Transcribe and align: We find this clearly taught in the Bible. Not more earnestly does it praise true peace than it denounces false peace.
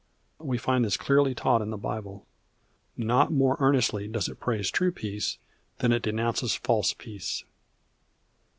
We 0.39 0.57
find 0.57 0.83
this 0.83 0.97
clearly 0.97 1.35
taught 1.35 1.61
in 1.61 1.69
the 1.69 1.77
Bible. 1.77 2.25
Not 2.97 3.31
more 3.31 3.55
earnestly 3.59 4.07
does 4.07 4.27
it 4.29 4.39
praise 4.39 4.71
true 4.71 4.91
peace 4.91 5.37
than 5.77 5.91
it 5.91 6.01
denounces 6.01 6.55
false 6.55 6.95
peace. 6.95 7.43